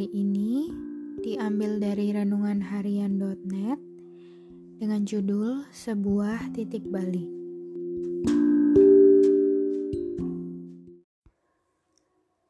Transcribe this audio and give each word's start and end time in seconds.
hari 0.00 0.16
ini 0.16 0.72
diambil 1.20 1.76
dari 1.76 2.08
renungan 2.08 2.64
harian.net 2.64 3.76
dengan 4.80 5.04
judul 5.04 5.68
Sebuah 5.76 6.56
Titik 6.56 6.88
Balik. 6.88 7.28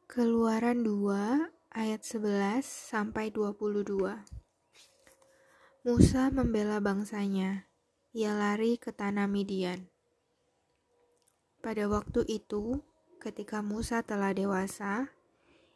Keluaran 0.07 0.79
2 0.87 1.75
ayat 1.75 1.99
11 2.07 2.63
sampai 2.63 3.35
22. 3.35 3.83
Musa 5.83 6.31
membela 6.31 6.79
bangsanya. 6.79 7.67
Ia 8.15 8.31
lari 8.31 8.79
ke 8.79 8.95
tanah 8.95 9.27
Midian. 9.27 9.91
Pada 11.59 11.83
waktu 11.91 12.23
itu, 12.31 12.79
ketika 13.19 13.59
Musa 13.59 13.99
telah 14.07 14.31
dewasa, 14.31 15.11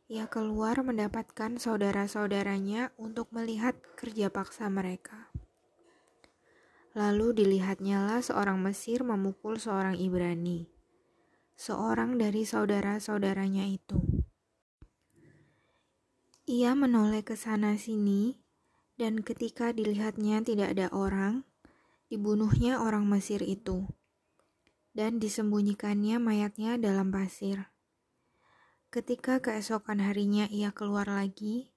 ia 0.06 0.30
keluar 0.30 0.78
mendapatkan 0.86 1.58
saudara-saudaranya 1.58 2.94
untuk 3.02 3.34
melihat 3.34 3.74
kerja 3.98 4.30
paksa 4.30 4.70
mereka. 4.70 5.34
Lalu 6.94 7.42
dilihatnyalah 7.42 8.22
seorang 8.22 8.62
Mesir 8.62 9.02
memukul 9.02 9.58
seorang 9.58 9.98
Ibrani, 9.98 10.70
seorang 11.58 12.22
dari 12.22 12.46
saudara-saudaranya 12.46 13.66
itu. 13.68 14.00
Ia 16.46 16.78
menoleh 16.78 17.26
ke 17.26 17.34
sana-sini, 17.34 18.38
dan 19.02 19.26
ketika 19.26 19.74
dilihatnya 19.74 20.46
tidak 20.46 20.78
ada 20.78 20.88
orang, 20.94 21.50
dibunuhnya 22.14 22.78
orang 22.78 23.10
Mesir 23.10 23.42
itu, 23.42 23.90
dan 24.94 25.18
disembunyikannya 25.18 26.22
mayatnya 26.22 26.78
dalam 26.78 27.10
pasir. 27.10 27.75
Ketika 28.94 29.44
keesokan 29.44 30.00
harinya 30.00 30.48
ia 30.50 30.70
keluar 30.72 31.10
lagi, 31.10 31.76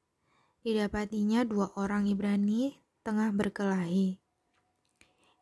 didapatinya 0.63 1.47
dua 1.47 1.73
orang 1.79 2.11
Ibrani 2.11 2.77
tengah 3.07 3.33
berkelahi. 3.33 4.21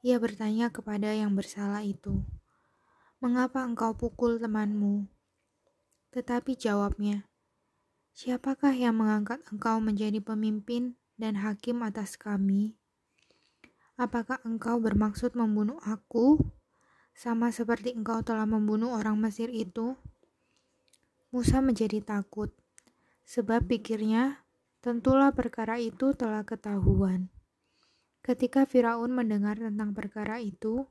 Ia 0.07 0.23
bertanya 0.23 0.71
kepada 0.71 1.11
yang 1.11 1.35
bersalah 1.35 1.83
itu, 1.83 2.23
"Mengapa 3.19 3.67
engkau 3.67 3.91
pukul 3.99 4.39
temanmu?" 4.39 5.11
Tetapi 6.15 6.55
jawabnya, 6.55 7.27
"Siapakah 8.15 8.71
yang 8.71 9.03
mengangkat 9.03 9.43
engkau 9.51 9.83
menjadi 9.83 10.23
pemimpin 10.23 10.95
dan 11.19 11.43
hakim 11.43 11.83
atas 11.83 12.15
kami? 12.15 12.79
Apakah 13.99 14.39
engkau 14.47 14.79
bermaksud 14.79 15.35
membunuh 15.35 15.83
aku, 15.83 16.39
sama 17.17 17.51
seperti 17.51 17.97
engkau 17.99 18.23
telah 18.23 18.47
membunuh 18.47 18.95
orang 18.95 19.19
Mesir 19.19 19.51
itu?" 19.51 19.99
Musa 21.37 21.61
menjadi 21.61 22.01
takut, 22.01 22.49
sebab 23.29 23.69
pikirnya, 23.69 24.49
tentulah 24.81 25.37
perkara 25.37 25.77
itu 25.77 26.17
telah 26.17 26.49
ketahuan. 26.49 27.29
Ketika 28.25 28.65
Firaun 28.65 29.13
mendengar 29.13 29.61
tentang 29.61 29.93
perkara 29.93 30.41
itu, 30.41 30.89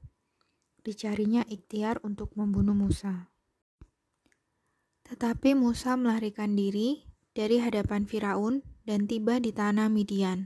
dicarinya 0.85 1.41
ikhtiar 1.49 1.97
untuk 2.05 2.37
membunuh 2.37 2.77
Musa. 2.77 3.33
Tetapi 5.09 5.57
Musa 5.57 5.97
melarikan 5.97 6.53
diri 6.53 7.09
dari 7.33 7.57
hadapan 7.57 8.05
Firaun 8.05 8.61
dan 8.85 9.09
tiba 9.09 9.41
di 9.41 9.49
tanah 9.49 9.89
Midian. 9.89 10.45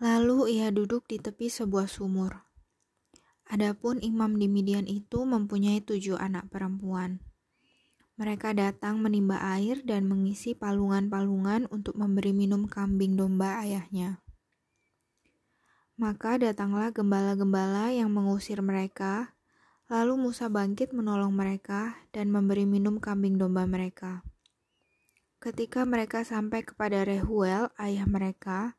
Lalu 0.00 0.56
ia 0.56 0.72
duduk 0.72 1.04
di 1.12 1.20
tepi 1.20 1.52
sebuah 1.52 1.92
sumur. 1.92 2.40
Adapun 3.52 4.00
imam 4.00 4.40
di 4.40 4.48
Midian 4.48 4.88
itu 4.88 5.28
mempunyai 5.28 5.84
tujuh 5.84 6.16
anak 6.16 6.48
perempuan. 6.48 7.20
Mereka 8.20 8.52
datang 8.52 9.00
menimba 9.00 9.40
air 9.40 9.80
dan 9.80 10.04
mengisi 10.04 10.52
palungan-palungan 10.52 11.72
untuk 11.72 11.96
memberi 11.96 12.36
minum 12.36 12.68
kambing 12.68 13.16
domba 13.16 13.64
ayahnya. 13.64 14.20
Maka 15.96 16.36
datanglah 16.36 16.92
gembala-gembala 16.92 17.96
yang 17.96 18.12
mengusir 18.12 18.60
mereka, 18.60 19.32
lalu 19.88 20.20
Musa 20.20 20.52
bangkit 20.52 20.92
menolong 20.92 21.32
mereka 21.32 21.96
dan 22.12 22.28
memberi 22.28 22.68
minum 22.68 23.00
kambing 23.00 23.40
domba 23.40 23.64
mereka. 23.64 24.20
Ketika 25.40 25.88
mereka 25.88 26.20
sampai 26.20 26.60
kepada 26.60 27.00
Rehuel, 27.00 27.72
ayah 27.80 28.04
mereka, 28.04 28.76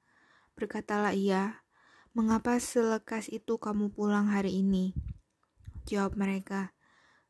berkatalah 0.53 1.17
ia, 1.17 1.65
"Mengapa 2.13 2.61
selekas 2.61 3.25
itu 3.33 3.57
kamu 3.57 3.89
pulang 3.89 4.29
hari 4.29 4.61
ini?" 4.61 4.93
Jawab 5.89 6.13
mereka, 6.13 6.77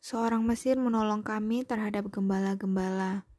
Seorang 0.01 0.41
Mesir 0.41 0.81
menolong 0.81 1.21
kami 1.21 1.61
terhadap 1.61 2.09
gembala-gembala. 2.09 3.29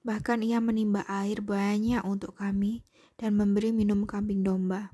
Bahkan 0.00 0.40
ia 0.40 0.56
menimba 0.56 1.04
air 1.04 1.44
banyak 1.44 2.00
untuk 2.08 2.40
kami 2.40 2.80
dan 3.20 3.36
memberi 3.36 3.76
minum 3.76 4.08
kambing 4.08 4.40
domba. 4.40 4.88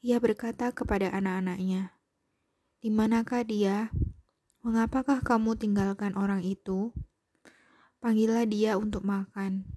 Ia 0.00 0.16
berkata 0.16 0.72
kepada 0.72 1.12
anak-anaknya, 1.12 1.92
"Di 2.80 2.88
manakah 2.88 3.44
dia? 3.44 3.92
Mengapakah 4.64 5.20
kamu 5.20 5.60
tinggalkan 5.60 6.16
orang 6.16 6.40
itu? 6.40 6.96
Panggillah 8.00 8.48
dia 8.48 8.80
untuk 8.80 9.04
makan." 9.04 9.68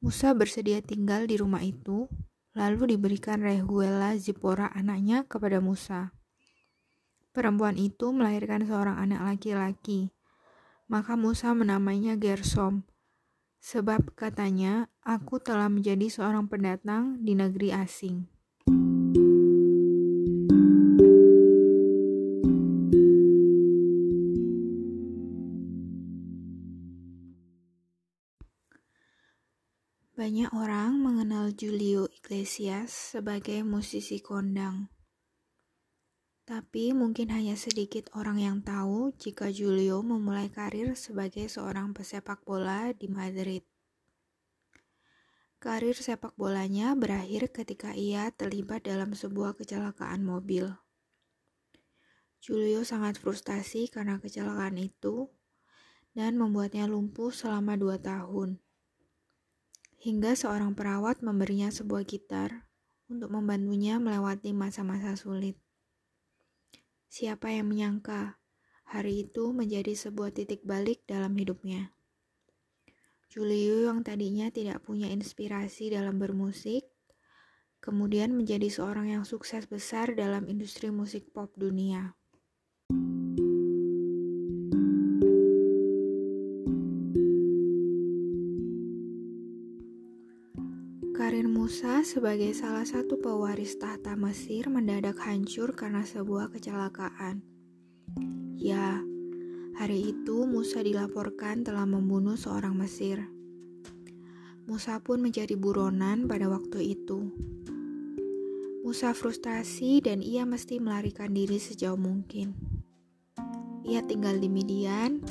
Musa 0.00 0.32
bersedia 0.32 0.80
tinggal 0.80 1.28
di 1.28 1.36
rumah 1.36 1.60
itu, 1.60 2.08
lalu 2.56 2.96
diberikan 2.96 3.44
Rehuela 3.44 4.16
Zipora 4.16 4.72
anaknya 4.72 5.28
kepada 5.28 5.60
Musa. 5.60 6.15
Perempuan 7.36 7.76
itu 7.76 8.16
melahirkan 8.16 8.64
seorang 8.64 8.96
anak 8.96 9.20
laki-laki. 9.20 10.08
Maka 10.88 11.20
Musa 11.20 11.52
menamainya 11.52 12.16
Gersom, 12.16 12.88
sebab 13.60 14.16
katanya, 14.16 14.88
"Aku 15.04 15.36
telah 15.36 15.68
menjadi 15.68 16.08
seorang 16.08 16.48
pendatang 16.48 17.20
di 17.20 17.36
negeri 17.36 17.76
asing." 17.76 18.24
Banyak 30.16 30.56
orang 30.56 30.96
mengenal 31.04 31.52
Julio 31.52 32.08
Iglesias 32.08 33.12
sebagai 33.12 33.60
musisi 33.60 34.24
kondang. 34.24 34.95
Tapi 36.46 36.94
mungkin 36.94 37.34
hanya 37.34 37.58
sedikit 37.58 38.06
orang 38.14 38.38
yang 38.38 38.62
tahu 38.62 39.10
jika 39.18 39.50
Julio 39.50 39.98
memulai 40.06 40.46
karir 40.46 40.94
sebagai 40.94 41.50
seorang 41.50 41.90
pesepak 41.90 42.46
bola 42.46 42.94
di 42.94 43.10
Madrid. 43.10 43.66
Karir 45.58 45.98
sepak 45.98 46.38
bolanya 46.38 46.94
berakhir 46.94 47.50
ketika 47.50 47.98
ia 47.98 48.30
terlibat 48.30 48.86
dalam 48.86 49.10
sebuah 49.10 49.58
kecelakaan 49.58 50.22
mobil. 50.22 50.70
Julio 52.38 52.86
sangat 52.86 53.18
frustasi 53.18 53.90
karena 53.90 54.22
kecelakaan 54.22 54.78
itu 54.78 55.26
dan 56.14 56.38
membuatnya 56.38 56.86
lumpuh 56.86 57.34
selama 57.34 57.74
dua 57.74 57.98
tahun. 57.98 58.62
Hingga 59.98 60.38
seorang 60.38 60.78
perawat 60.78 61.26
memberinya 61.26 61.74
sebuah 61.74 62.06
gitar 62.06 62.70
untuk 63.10 63.34
membantunya 63.34 63.98
melewati 63.98 64.54
masa-masa 64.54 65.18
sulit. 65.18 65.58
Siapa 67.16 67.48
yang 67.48 67.72
menyangka 67.72 68.36
hari 68.92 69.24
itu 69.24 69.48
menjadi 69.48 69.96
sebuah 69.96 70.36
titik 70.36 70.60
balik 70.68 71.00
dalam 71.08 71.32
hidupnya. 71.32 71.96
Julio 73.32 73.88
yang 73.88 74.04
tadinya 74.04 74.52
tidak 74.52 74.84
punya 74.84 75.08
inspirasi 75.08 75.96
dalam 75.96 76.20
bermusik, 76.20 76.84
kemudian 77.80 78.36
menjadi 78.36 78.68
seorang 78.68 79.16
yang 79.16 79.24
sukses 79.24 79.64
besar 79.64 80.12
dalam 80.12 80.44
industri 80.44 80.92
musik 80.92 81.32
pop 81.32 81.48
dunia. 81.56 82.12
Karir 91.16 91.48
Musa 91.48 92.04
sebagai 92.04 92.52
salah 92.52 92.84
satu 92.84 93.16
pewaris 93.16 93.80
tahta 93.80 94.12
Mesir 94.20 94.68
mendadak 94.68 95.16
hancur 95.24 95.72
karena 95.72 96.04
sebuah 96.04 96.52
kecelakaan. 96.52 97.40
Ya, 98.60 99.00
hari 99.80 100.12
itu 100.12 100.44
Musa 100.44 100.84
dilaporkan 100.84 101.64
telah 101.64 101.88
membunuh 101.88 102.36
seorang 102.36 102.76
Mesir. 102.76 103.32
Musa 104.68 105.00
pun 105.00 105.24
menjadi 105.24 105.56
buronan 105.56 106.28
pada 106.28 106.52
waktu 106.52 106.92
itu. 106.92 107.32
Musa 108.84 109.16
frustasi 109.16 110.04
dan 110.04 110.20
ia 110.20 110.44
mesti 110.44 110.76
melarikan 110.84 111.32
diri 111.32 111.56
sejauh 111.56 111.96
mungkin. 111.96 112.52
Ia 113.88 114.04
tinggal 114.04 114.36
di 114.36 114.52
Midian 114.52 115.24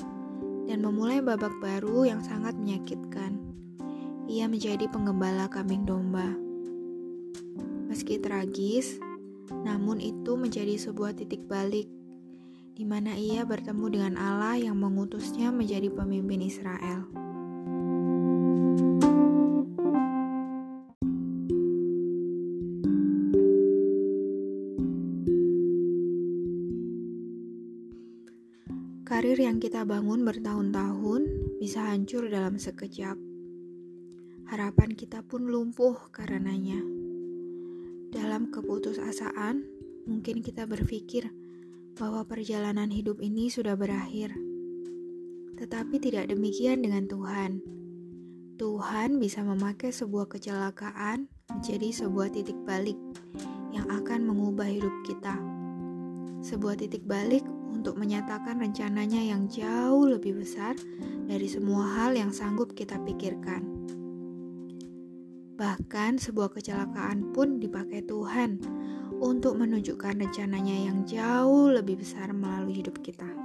dan 0.66 0.82
memulai 0.82 1.22
babak 1.22 1.54
baru 1.62 2.10
yang 2.10 2.26
sangat 2.26 2.58
menyakitkan 2.58 3.46
ia 4.25 4.50
menjadi 4.50 4.89
penggembala 4.89 5.45
kambing 5.50 5.86
domba. 5.86 6.33
Meski 7.86 8.18
tragis, 8.18 8.98
namun 9.66 10.01
itu 10.01 10.33
menjadi 10.33 10.74
sebuah 10.81 11.13
titik 11.13 11.45
balik 11.45 11.86
di 12.75 12.83
mana 12.83 13.16
ia 13.16 13.48
bertemu 13.48 13.86
dengan 13.88 14.13
Allah 14.19 14.60
yang 14.60 14.75
mengutusnya 14.75 15.48
menjadi 15.48 15.88
pemimpin 15.94 16.44
Israel. 16.44 17.07
Karir 29.06 29.38
yang 29.39 29.63
kita 29.63 29.88
bangun 29.88 30.27
bertahun-tahun 30.27 31.22
bisa 31.62 31.88
hancur 31.88 32.27
dalam 32.27 32.60
sekejap. 32.60 33.35
Harapan 34.45 34.94
kita 34.94 35.25
pun 35.25 35.50
lumpuh 35.50 35.97
karenanya. 36.13 36.77
Dalam 38.13 38.53
keputusasaan, 38.53 39.65
mungkin 40.06 40.45
kita 40.45 40.69
berpikir 40.69 41.33
bahwa 41.97 42.21
perjalanan 42.30 42.94
hidup 42.94 43.25
ini 43.25 43.50
sudah 43.50 43.74
berakhir. 43.74 44.38
Tetapi 45.57 45.97
tidak 45.97 46.30
demikian 46.30 46.86
dengan 46.86 47.09
Tuhan. 47.09 47.57
Tuhan 48.62 49.18
bisa 49.18 49.42
memakai 49.42 49.89
sebuah 49.89 50.30
kecelakaan 50.30 51.25
menjadi 51.50 52.06
sebuah 52.06 52.30
titik 52.30 52.56
balik 52.69 53.01
yang 53.74 53.89
akan 53.89 54.30
mengubah 54.30 54.69
hidup 54.69 54.94
kita. 55.09 55.41
Sebuah 56.45 56.77
titik 56.77 57.01
balik 57.09 57.41
untuk 57.74 57.98
menyatakan 57.98 58.62
rencananya 58.62 59.25
yang 59.25 59.50
jauh 59.50 60.06
lebih 60.06 60.38
besar 60.38 60.77
dari 61.25 61.50
semua 61.50 61.81
hal 61.98 62.13
yang 62.13 62.30
sanggup 62.30 62.77
kita 62.77 63.01
pikirkan. 63.01 63.75
Bahkan 65.56 66.19
sebuah 66.19 66.52
kecelakaan 66.52 67.31
pun 67.31 67.63
dipakai 67.63 68.04
Tuhan 68.04 68.60
untuk 69.24 69.56
menunjukkan 69.56 70.19
rencananya 70.19 70.92
yang 70.92 71.07
jauh 71.07 71.72
lebih 71.72 72.04
besar 72.04 72.36
melalui 72.36 72.84
hidup 72.84 73.00
kita. 73.00 73.44